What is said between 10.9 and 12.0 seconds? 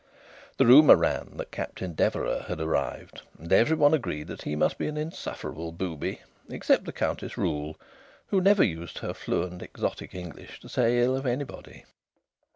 ill of anybody.